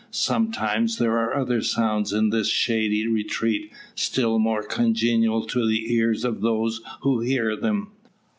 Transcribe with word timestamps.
Sometimes 0.09 0.97
there 0.97 1.11
are 1.15 1.35
other 1.35 1.61
sounds 1.61 2.11
in 2.11 2.31
this 2.31 2.47
shady 2.49 3.05
retreat, 3.05 3.71
still 3.93 4.39
more 4.39 4.63
congenial 4.63 5.45
to 5.45 5.67
the 5.67 5.93
ears 5.93 6.23
of 6.25 6.41
those 6.41 6.81
who 7.01 7.19
hear 7.19 7.55
them. 7.55 7.91